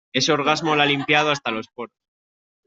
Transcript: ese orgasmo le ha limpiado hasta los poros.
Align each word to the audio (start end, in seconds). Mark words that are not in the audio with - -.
ese 0.19 0.31
orgasmo 0.37 0.75
le 0.75 0.81
ha 0.81 0.87
limpiado 0.87 1.29
hasta 1.29 1.51
los 1.51 1.67
poros. 1.67 1.95